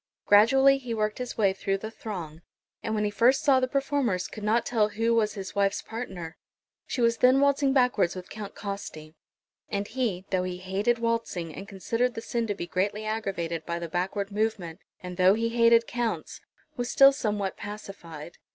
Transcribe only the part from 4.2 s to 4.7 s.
could not